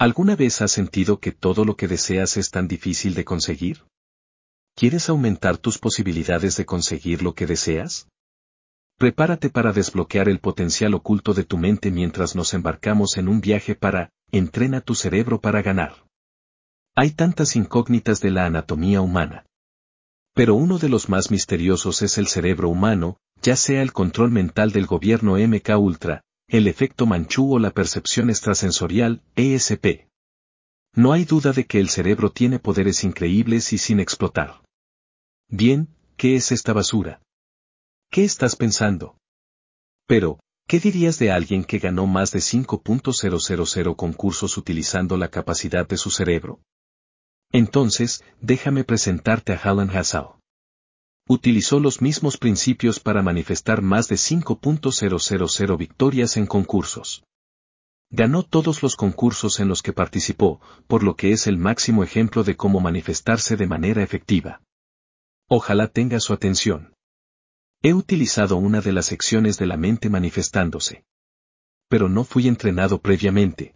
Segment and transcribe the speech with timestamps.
[0.00, 3.84] ¿Alguna vez has sentido que todo lo que deseas es tan difícil de conseguir?
[4.76, 8.06] ¿Quieres aumentar tus posibilidades de conseguir lo que deseas?
[8.96, 13.74] Prepárate para desbloquear el potencial oculto de tu mente mientras nos embarcamos en un viaje
[13.74, 16.06] para, entrena tu cerebro para ganar.
[16.94, 19.46] Hay tantas incógnitas de la anatomía humana.
[20.32, 24.70] Pero uno de los más misteriosos es el cerebro humano, ya sea el control mental
[24.70, 30.08] del gobierno MK Ultra, el efecto Manchú o la percepción extrasensorial, ESP.
[30.94, 34.62] No hay duda de que el cerebro tiene poderes increíbles y sin explotar.
[35.48, 37.20] Bien, ¿qué es esta basura?
[38.10, 39.18] ¿Qué estás pensando?
[40.06, 45.98] Pero, ¿qué dirías de alguien que ganó más de 5.000 concursos utilizando la capacidad de
[45.98, 46.62] su cerebro?
[47.52, 50.37] Entonces, déjame presentarte a Alan Hassau.
[51.30, 57.22] Utilizó los mismos principios para manifestar más de 5.000 victorias en concursos.
[58.08, 62.44] Ganó todos los concursos en los que participó, por lo que es el máximo ejemplo
[62.44, 64.62] de cómo manifestarse de manera efectiva.
[65.48, 66.94] Ojalá tenga su atención.
[67.82, 71.04] He utilizado una de las secciones de la mente manifestándose.
[71.90, 73.74] Pero no fui entrenado previamente.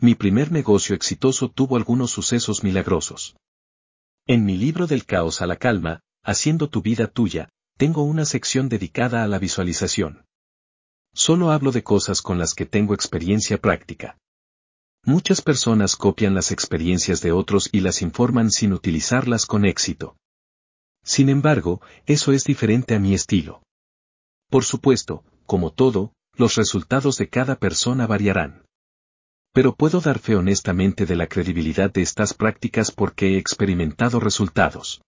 [0.00, 3.36] Mi primer negocio exitoso tuvo algunos sucesos milagrosos.
[4.26, 8.68] En mi libro del caos a la calma, Haciendo tu vida tuya, tengo una sección
[8.68, 10.24] dedicada a la visualización.
[11.14, 14.18] Solo hablo de cosas con las que tengo experiencia práctica.
[15.04, 20.16] Muchas personas copian las experiencias de otros y las informan sin utilizarlas con éxito.
[21.04, 23.62] Sin embargo, eso es diferente a mi estilo.
[24.50, 28.66] Por supuesto, como todo, los resultados de cada persona variarán.
[29.52, 35.02] Pero puedo dar fe honestamente de la credibilidad de estas prácticas porque he experimentado resultados.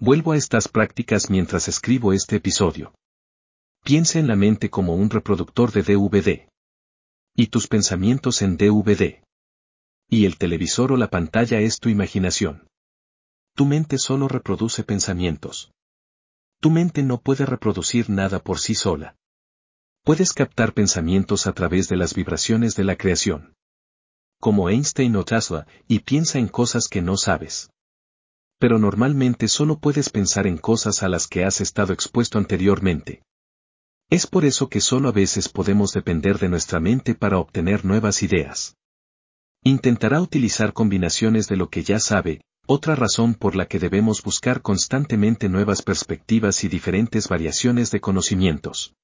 [0.00, 2.94] Vuelvo a estas prácticas mientras escribo este episodio.
[3.82, 6.48] Piensa en la mente como un reproductor de DVD.
[7.34, 9.24] Y tus pensamientos en DVD.
[10.08, 12.68] Y el televisor o la pantalla es tu imaginación.
[13.56, 15.72] Tu mente solo reproduce pensamientos.
[16.60, 19.16] Tu mente no puede reproducir nada por sí sola.
[20.04, 23.54] Puedes captar pensamientos a través de las vibraciones de la creación.
[24.38, 27.70] Como Einstein o Tesla, y piensa en cosas que no sabes.
[28.58, 33.22] Pero normalmente solo puedes pensar en cosas a las que has estado expuesto anteriormente.
[34.10, 38.22] Es por eso que solo a veces podemos depender de nuestra mente para obtener nuevas
[38.22, 38.76] ideas.
[39.62, 44.62] Intentará utilizar combinaciones de lo que ya sabe, otra razón por la que debemos buscar
[44.62, 48.94] constantemente nuevas perspectivas y diferentes variaciones de conocimientos.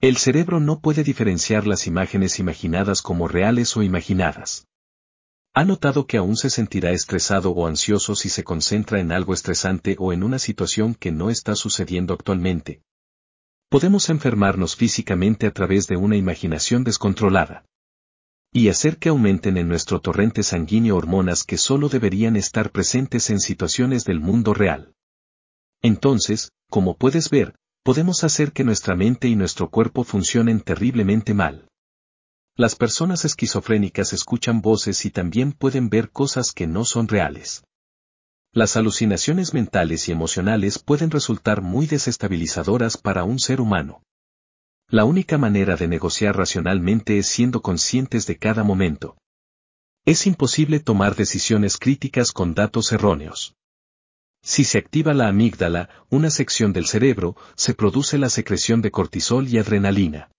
[0.00, 4.66] El cerebro no puede diferenciar las imágenes imaginadas como reales o imaginadas.
[5.58, 9.96] Ha notado que aún se sentirá estresado o ansioso si se concentra en algo estresante
[9.98, 12.82] o en una situación que no está sucediendo actualmente.
[13.70, 17.64] Podemos enfermarnos físicamente a través de una imaginación descontrolada
[18.52, 23.40] y hacer que aumenten en nuestro torrente sanguíneo hormonas que solo deberían estar presentes en
[23.40, 24.92] situaciones del mundo real.
[25.80, 31.66] Entonces, como puedes ver, podemos hacer que nuestra mente y nuestro cuerpo funcionen terriblemente mal.
[32.58, 37.64] Las personas esquizofrénicas escuchan voces y también pueden ver cosas que no son reales.
[38.50, 44.02] Las alucinaciones mentales y emocionales pueden resultar muy desestabilizadoras para un ser humano.
[44.88, 49.18] La única manera de negociar racionalmente es siendo conscientes de cada momento.
[50.06, 53.54] Es imposible tomar decisiones críticas con datos erróneos.
[54.42, 59.46] Si se activa la amígdala, una sección del cerebro, se produce la secreción de cortisol
[59.46, 60.30] y adrenalina.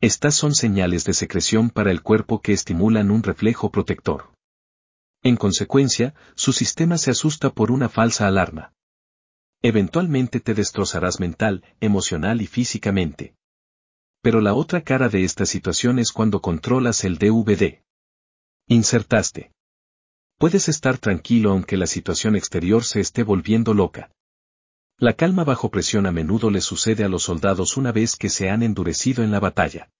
[0.00, 4.30] Estas son señales de secreción para el cuerpo que estimulan un reflejo protector.
[5.22, 8.74] En consecuencia, su sistema se asusta por una falsa alarma.
[9.62, 13.34] Eventualmente te destrozarás mental, emocional y físicamente.
[14.22, 17.82] Pero la otra cara de esta situación es cuando controlas el DVD.
[18.68, 19.52] Insertaste.
[20.38, 24.10] Puedes estar tranquilo aunque la situación exterior se esté volviendo loca.
[24.98, 28.48] La calma bajo presión a menudo le sucede a los soldados una vez que se
[28.48, 29.90] han endurecido en la batalla.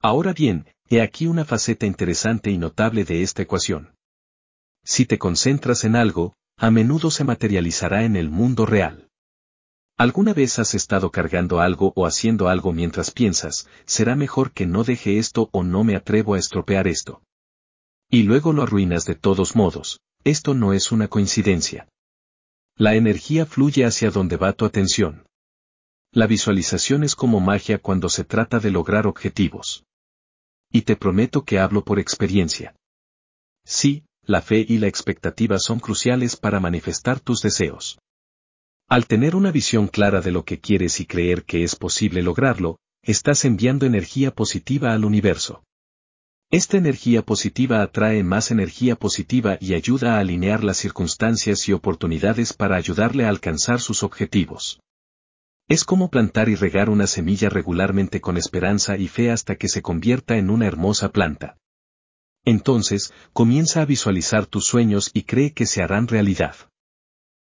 [0.00, 3.94] Ahora bien, he aquí una faceta interesante y notable de esta ecuación.
[4.82, 9.08] Si te concentras en algo, a menudo se materializará en el mundo real.
[9.96, 14.82] ¿Alguna vez has estado cargando algo o haciendo algo mientras piensas, será mejor que no
[14.82, 17.22] deje esto o no me atrevo a estropear esto?
[18.10, 21.88] Y luego lo arruinas de todos modos, esto no es una coincidencia.
[22.80, 25.26] La energía fluye hacia donde va tu atención.
[26.12, 29.84] La visualización es como magia cuando se trata de lograr objetivos.
[30.70, 32.76] Y te prometo que hablo por experiencia.
[33.64, 37.98] Sí, la fe y la expectativa son cruciales para manifestar tus deseos.
[38.86, 42.78] Al tener una visión clara de lo que quieres y creer que es posible lograrlo,
[43.02, 45.64] estás enviando energía positiva al universo.
[46.50, 52.54] Esta energía positiva atrae más energía positiva y ayuda a alinear las circunstancias y oportunidades
[52.54, 54.80] para ayudarle a alcanzar sus objetivos.
[55.68, 59.82] Es como plantar y regar una semilla regularmente con esperanza y fe hasta que se
[59.82, 61.58] convierta en una hermosa planta.
[62.46, 66.56] Entonces, comienza a visualizar tus sueños y cree que se harán realidad.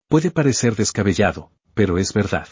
[0.10, 2.50] Puede parecer descabellado, pero es verdad.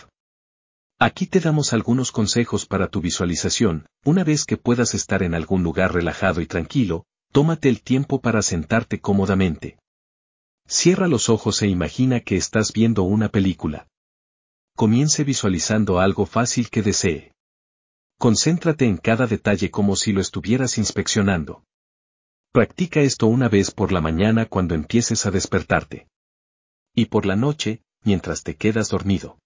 [0.99, 5.61] Aquí te damos algunos consejos para tu visualización, una vez que puedas estar en algún
[5.61, 9.77] lugar relajado y tranquilo, tómate el tiempo para sentarte cómodamente.
[10.65, 13.87] Cierra los ojos e imagina que estás viendo una película.
[14.75, 17.31] Comience visualizando algo fácil que desee.
[18.17, 21.63] Concéntrate en cada detalle como si lo estuvieras inspeccionando.
[22.51, 26.07] Practica esto una vez por la mañana cuando empieces a despertarte.
[26.95, 29.37] Y por la noche, mientras te quedas dormido.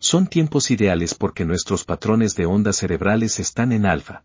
[0.00, 4.24] Son tiempos ideales porque nuestros patrones de ondas cerebrales están en alfa.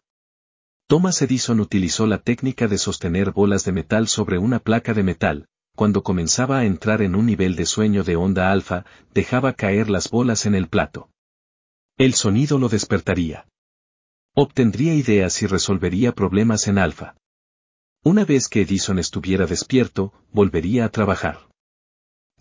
[0.88, 5.48] Thomas Edison utilizó la técnica de sostener bolas de metal sobre una placa de metal,
[5.76, 10.10] cuando comenzaba a entrar en un nivel de sueño de onda alfa, dejaba caer las
[10.10, 11.10] bolas en el plato.
[11.98, 13.48] El sonido lo despertaría.
[14.36, 17.16] Obtendría ideas y resolvería problemas en alfa.
[18.04, 21.48] Una vez que Edison estuviera despierto, volvería a trabajar.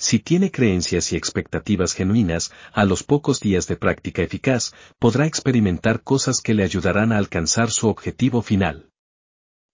[0.02, 6.02] Si tiene creencias y expectativas genuinas, a los pocos días de práctica eficaz, podrá experimentar
[6.02, 8.90] cosas que le ayudarán a alcanzar su objetivo final.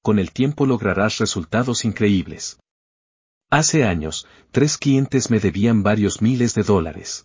[0.02, 2.60] Con el tiempo lograrás resultados increíbles.
[3.48, 7.24] Hace años, tres clientes me debían varios miles de dólares.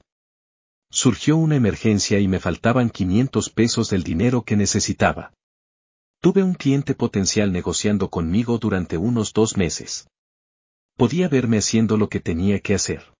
[0.89, 5.33] Surgió una emergencia y me faltaban 500 pesos del dinero que necesitaba.
[6.21, 10.07] Tuve un cliente potencial negociando conmigo durante unos dos meses.
[10.95, 13.13] Podía verme haciendo lo que tenía que hacer.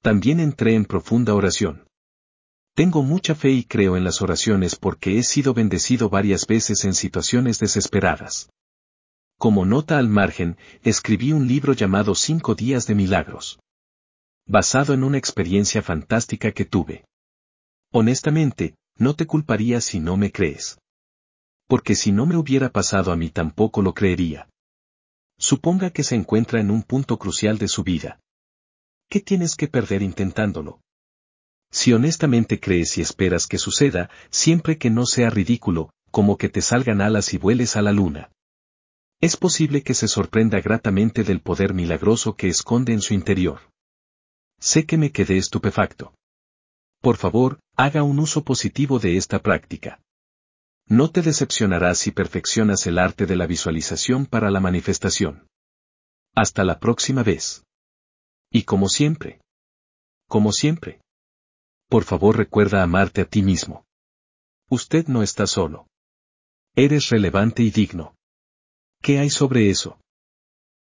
[0.00, 1.86] También entré en profunda oración.
[2.74, 6.94] Tengo mucha fe y creo en las oraciones porque he sido bendecido varias veces en
[6.94, 8.50] situaciones desesperadas.
[9.38, 13.58] Como nota al margen, escribí un libro llamado Cinco días de milagros.
[14.46, 17.04] Basado en una experiencia fantástica que tuve.
[17.92, 20.78] Honestamente, no te culparía si no me crees.
[21.66, 24.48] Porque si no me hubiera pasado a mí tampoco lo creería.
[25.38, 28.20] Suponga que se encuentra en un punto crucial de su vida.
[29.08, 30.80] ¿Qué tienes que perder intentándolo?
[31.70, 36.62] Si honestamente crees y esperas que suceda, siempre que no sea ridículo, como que te
[36.62, 38.30] salgan alas y vueles a la luna.
[39.20, 43.60] Es posible que se sorprenda gratamente del poder milagroso que esconde en su interior.
[44.60, 46.14] Sé que me quedé estupefacto.
[47.00, 50.00] Por favor, haga un uso positivo de esta práctica.
[50.86, 55.46] No te decepcionarás si perfeccionas el arte de la visualización para la manifestación.
[56.34, 57.64] Hasta la próxima vez.
[58.50, 59.40] Y como siempre.
[60.28, 61.00] Como siempre.
[61.88, 63.84] Por favor recuerda amarte a ti mismo.
[64.68, 65.86] Usted no está solo.
[66.74, 68.14] Eres relevante y digno.
[69.00, 69.98] ¿Qué hay sobre eso?